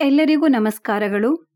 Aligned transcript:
ಎಲ್ಲರಿಗೂ 0.00 0.46
ನಮಸ್ಕಾರಗಳು. 0.46 1.48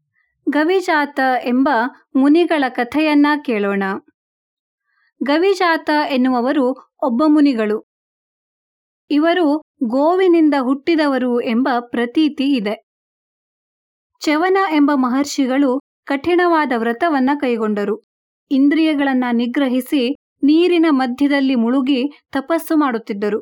ಗವಿಜಾತ 0.50 1.20
ಎಂಬ 1.44 1.68
ಮುನಿಗಳ 2.14 2.64
ಕಥೆಯನ್ನ 2.68 3.26
ಕೇಳೋಣ. 3.44 3.82
ಗವಿಜಾತ 5.22 5.90
ಎನ್ನುವವರು 6.10 6.96
ಒಬ್ಬ 7.02 7.22
ಮುನಿಗಳು. 7.26 7.84
ಇವರು 9.10 9.62
ಗೋವಿನಿಂದ 9.84 10.54
ಹುಟ್ಟಿದವರು 10.60 11.40
ಎಂಬ 11.40 11.68
ಪ್ರತೀತಿ 11.78 12.44
ಇದೆ. 12.44 12.84
ಚವನ 14.20 14.56
ಎಂಬ 14.70 14.90
ಮಹರ್ಷಿಗಳು 14.94 15.80
ಕಠಿಣವಾದ 16.04 16.72
ವ್ರತವನ್ನ 16.76 17.30
ಕೈಗೊಂಡರು. 17.40 18.02
ಇಂದ್ರಿಯಗಳನ್ನ 18.50 19.24
ನಿಗ್ರಹಿಸಿ 19.32 20.16
ನೀರಿನ 20.42 20.86
ಮಧ್ಯದಲ್ಲಿ 20.90 21.54
ಮುಳುಗಿ 21.54 22.04
ತಪಸ್ಸು 22.32 22.76
ಮಾಡುತ್ತಿದ್ದರು. 22.76 23.40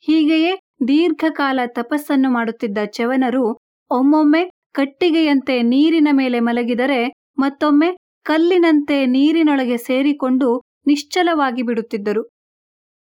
ಹೀಗೆಯೇ 0.00 0.54
ದೀರ್ಘಕಾಲ 0.88 1.60
ತಪಸ್ಸನ್ನು 1.66 2.30
ಮಾಡುತ್ತಿದ್ದ 2.30 2.78
ಚವನರು 2.84 3.61
ಒಮ್ಮೊಮ್ಮೆ 3.92 4.50
ಕಟ್ಟಿಗೆಯಂತೆ 4.72 5.62
ನೀರಿನ 5.62 6.08
ಮೇಲೆ 6.12 6.40
ಮಲಗಿದರೆ 6.40 7.12
ಮತ್ತೊಮ್ಮೆ 7.38 7.96
ಕಲ್ಲಿನಂತೆ 8.22 9.06
ನೀರಿನೊಳಗೆ 9.06 9.76
ಸೇರಿಕೊಂಡು 9.76 10.62
ನಿಶ್ಚಲವಾಗಿ 10.86 11.62
ಬಿಡುತ್ತಿದ್ದರು. 11.62 12.22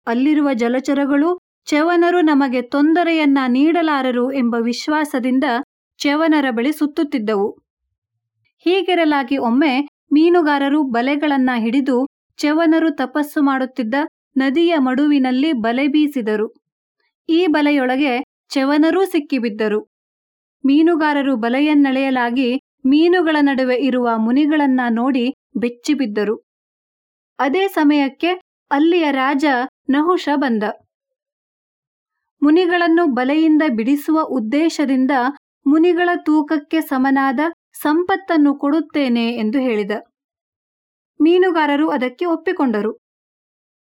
ಅಲ್ಲಿರುವ 0.08 0.50
ಜಲಚರಗಳು 0.54 1.40
ಚೆವನರು 1.66 2.22
ನಮಗೆ 2.22 2.62
ತೊಂದರೆಯನ್ನ 2.62 3.38
ನೀಡಲಾರರು 3.48 4.34
ಎಂಬ 4.34 4.56
ವಿಶ್ವಾಸದಿಂದ 4.62 5.44
ಚವನರ 5.98 6.46
ಬಳಿ 6.52 6.72
ಸುತ್ತುತ್ತಿದ್ದವು. 6.72 7.48
ಹೀಗಿರಲಾಗಿ 8.66 9.38
ಒಮ್ಮೆ 9.38 9.74
ಮೀನುಗಾರರು 10.12 10.84
ಬಲೆಗಳನ್ನ 10.84 11.50
ಹಿಡಿದು 11.56 12.08
ಚೆವನರು 12.38 12.90
ತಪಸ್ಸು 12.92 13.42
ಮಾಡುತ್ತಿದ್ದ 13.42 13.96
ನದಿಯ 14.38 14.78
ಮಡುವಿನಲ್ಲಿ 14.78 15.54
ಬಲೆ 15.54 15.88
ಬೀಸಿದರು. 15.88 16.48
ಈ 17.30 17.48
ಬಲೆಯೊಳಗೆ 17.48 18.14
ಚವನರೂ 18.50 19.06
ಸಿಕ್ಕಿಬಿದ್ದರು. 19.06 19.80
ಮೀನುಗಾರರು 20.66 21.36
ಬಲೆಯನ್ನೆಳೆಯಲಾಗಿ 21.36 22.62
ಮೀನುಗಳ 22.86 23.38
ನಡುವೆ 23.42 23.76
ಇರುವ 23.76 24.10
ಮುನಿಗಳನ್ನ 24.18 24.82
ನೋಡಿ 24.90 25.36
ಬೆಚ್ಚಿಬಿದ್ದರು. 25.58 26.36
ಅದೇ 27.40 27.68
ಸಮಯಕ್ಕೆ 27.68 28.32
ಅಲ್ಲಿಯ 28.72 29.12
ರಾಜ 29.12 29.46
ನಹುಷ 29.90 30.30
ಬಂದ. 30.36 30.64
ಮುನಿಗಳನ್ನು 32.42 33.06
ಬಲೆಯಿಂದ 33.14 33.62
ಬಿಡಿಸುವ 33.76 34.22
ಉದ್ದೇಶದಿಂದ 34.22 35.12
ಮುನಿಗಳ 35.66 36.10
ತೂಕಕ್ಕೆ 36.26 36.82
ಸಮನಾದ 36.82 37.40
ಸಂಪತ್ತನ್ನು 37.74 38.56
ಕೊಡುತ್ತೇನೆ 38.56 39.28
ಎಂದು 39.36 39.60
ಹೇಳಿದ. 39.60 39.92
ಮೀನುಗಾರರು 41.22 41.90
ಅದಕ್ಕೆ 41.90 42.26
ಒಪ್ಪಿಕೊಂಡರು. 42.26 42.92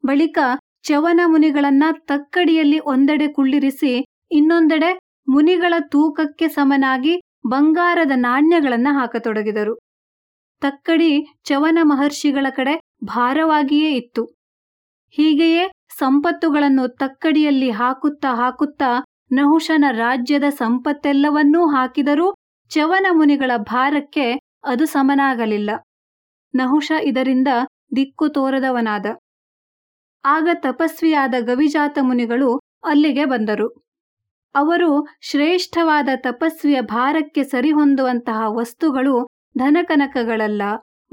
ಬಳಿಕ 0.04 0.38
ಚವನ 0.82 1.20
ಮುನಿಗಳನ್ನ 1.26 1.84
ತಕ್ಕಡಿಯಲ್ಲಿ 1.92 2.78
ಒಂದೆಡೆ 2.78 3.28
ಕುಳ್ಳಿರಿಸಿ 3.28 3.92
ಇನ್ನೊಂದೆಡೆ 4.30 4.90
ಮುನಿಗಳ 5.28 5.74
ತೂಕಕ್ಕೆ 5.88 6.48
ಸಮನಾಗಿ 6.48 7.14
ಬಂಗಾರದ 7.46 8.12
ನಾಣ್ಯಗಳನ್ನು 8.14 8.98
ಹಾಕತೊಡಗಿದರು. 8.98 9.74
ತಕ್ಕಡಿ 10.62 11.12
ಚವನ 11.44 11.78
ಮಹರ್ಷಿಗಳ 11.82 12.46
ಕಡೆ 12.50 12.74
ಭಾರವಾಗಿಯೇ 13.04 13.90
ಇತ್ತು. 13.92 14.22
ಹೀಗೆಯೇ 15.10 15.64
ಸಂಪತ್ತುಗಳನ್ನು 15.98 16.88
ತಕ್ಕಡಿಯಲ್ಲಿ 16.88 17.70
ಹಾಕುತ್ತಾ 17.70 18.30
ಹಾಕುತ್ತಾ 18.34 18.90
ನಹುಷನ 19.32 19.84
ರಾಜ್ಯದ 19.90 20.44
ಸಂಪತ್ತೆಲ್ಲವನ್ನೂ 20.48 21.66
ಹಾಕಿದರೂ 21.66 22.34
ಚವನ 22.70 23.06
ಮುನಿಗಳ 23.10 23.50
ಭಾರಕ್ಕೆ 23.56 24.26
ಅದು 24.64 24.86
ಸಮನಾಗಲಿಲ್ಲ. 24.86 25.70
ನಹುಷ 26.54 26.92
ಇದರಿಂದ 27.02 27.48
ದಿಕ್ಕು 27.96 28.28
ತೋರದವನಾದ. 28.28 29.06
ಆಗ 30.24 30.48
ತಪಸ್ವಿಯಾದ 30.54 31.34
ಗವಿಜಾತ 31.40 31.98
ಮುನಿಗಳು 32.02 32.50
ಅಲ್ಲಿಗೆ 32.84 33.24
ಬಂದರು. 33.24 33.68
ಅವರು 34.54 35.06
ಶ್ರೇಷ್ಠವಾದ 35.20 36.08
ತಪಸ್ವಿಯ 36.16 36.80
ಭಾರಕ್ಕೆ 36.80 37.42
ಸರಿಹೊಂದುವಂತಹ 37.42 38.40
ವಸ್ತುಗಳು 38.46 39.28
ಧನಕನಕಗಳಲ್ಲ, 39.58 40.62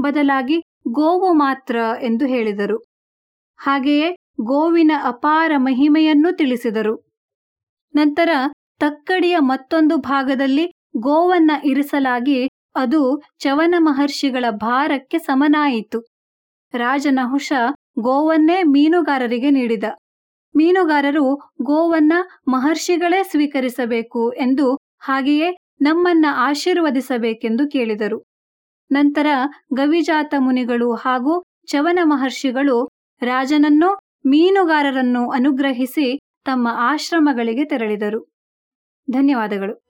ಬದಲಾಗಿ 0.01 0.63
ಗೋವು 0.87 1.33
ಮಾತ್ರ 1.33 1.75
ಎಂದು 2.01 2.25
ಹೇಳಿದರು. 2.25 2.85
ಹಾಗೆಯೇ 3.57 4.15
ಗೋವಿನ 4.41 4.91
ಅಪಾರ 5.03 5.51
ಮಹಿಮೆಯನ್ನೂ 5.57 6.31
ತಿಳಿಸಿದರು. 6.31 7.09
ನಂತರ 7.95 8.29
ತಕ್ಕಡಿಯ 8.79 9.37
ಮತ್ತೊಂದು 9.39 9.97
ಭಾಗದಲ್ಲಿ 9.97 10.71
ಗೋವನ್ನ 10.97 11.51
ಇರಿಸಲಾಗಿ 11.63 12.49
ಅದು 12.75 13.21
ಚವನ 13.39 13.75
ಮಹರ್ಷಿಗಳ 13.77 14.45
ಭಾರಕ್ಕೆ 14.49 15.17
ಸಮನಾಯಿತು. 15.17 15.99
ರಾಜನ 16.73 17.19
ರಾಜನಹುಷ 17.19 17.53
ಗೋವನ್ನೇ 17.99 18.63
ಮೀನುಗಾರರಿಗೆ 18.63 19.49
ನೀಡಿದ. 19.49 19.83
ಮೀನುಗಾರರು 20.57 21.35
ಗೋವನ್ನ 21.61 22.13
ಮಹರ್ಷಿಗಳೇ 22.47 23.23
ಸ್ವೀಕರಿಸಬೇಕು 23.23 24.31
ಎಂದು 24.31 24.75
ಹಾಗೆಯೇ 24.99 25.57
ನಮ್ಮನ್ನ 25.81 26.25
ಆಶೀರ್ವದಿಸಬೇಕೆಂದು 26.31 27.69
ಕೇಳಿದರು. 27.69 28.23
ನಂತರ 28.91 29.27
ಗವಿಜಾತ 29.73 30.33
ಮುನಿಗಳು 30.37 30.93
ಹಾಗೂ 30.93 31.43
ಚವನ 31.67 31.99
ಮಹರ್ಷಿಗಳು 32.03 32.89
ರಾಜನನ್ನೋ 33.21 33.93
ಮೀನುಗಾರರನ್ನು 34.25 35.29
ಅನುಗ್ರಹಿಸಿ 35.29 36.19
ತಮ್ಮ 36.45 36.67
ಆಶ್ರಮಗಳಿಗೆ 36.71 37.65
ತೆರಳಿದರು. 37.65 38.21
ಧನ್ಯವಾದಗಳು. 39.11 39.86